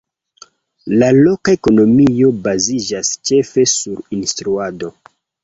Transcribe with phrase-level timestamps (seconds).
[1.03, 4.93] La loka ekonomio baziĝas ĉefe sur instruado.